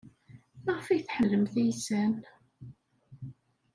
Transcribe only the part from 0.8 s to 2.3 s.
ay tḥemmlemt iysan?